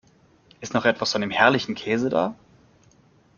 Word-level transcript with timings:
Ist 0.61 0.73
noch 0.73 0.83
was 0.85 1.11
von 1.11 1.21
dem 1.21 1.29
herrlichen 1.29 1.75
Käse 1.75 2.09
da? 2.09 2.33